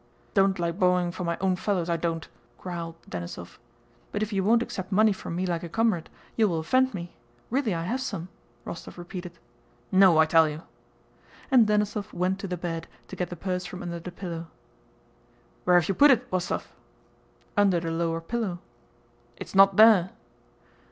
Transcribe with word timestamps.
"Don't 0.33 0.57
like 0.57 0.79
bowwowing 0.79 1.11
from 1.13 1.27
my 1.27 1.37
own 1.41 1.55
fellows, 1.55 1.87
I 1.87 1.95
don't," 1.95 2.27
growled 2.57 2.95
Denísov. 3.07 3.59
"But 4.11 4.23
if 4.23 4.33
you 4.33 4.43
won't 4.43 4.63
accept 4.63 4.91
money 4.91 5.13
from 5.13 5.35
me 5.35 5.45
like 5.45 5.61
a 5.61 5.69
comrade, 5.69 6.09
you 6.35 6.47
will 6.49 6.57
offend 6.57 6.95
me. 6.95 7.13
Really 7.51 7.75
I 7.75 7.83
have 7.83 8.01
some," 8.01 8.27
Rostóv 8.65 8.97
repeated. 8.97 9.37
"No, 9.91 10.17
I 10.17 10.25
tell 10.25 10.49
you." 10.49 10.63
And 11.51 11.67
Denísov 11.67 12.13
went 12.13 12.39
to 12.39 12.47
the 12.47 12.57
bed 12.57 12.87
to 13.09 13.15
get 13.15 13.29
the 13.29 13.35
purse 13.35 13.67
from 13.67 13.83
under 13.83 13.99
the 13.99 14.11
pillow. 14.11 14.47
"Where 15.65 15.79
have 15.79 15.87
you 15.87 15.93
put 15.93 16.09
it, 16.09 16.27
Wostóv?" 16.31 16.65
"Under 17.55 17.79
the 17.79 17.91
lower 17.91 18.21
pillow." 18.21 18.57
"It's 19.37 19.53
not 19.53 19.75
there." 19.75 20.09